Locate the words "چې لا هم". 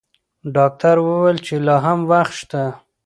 1.45-1.99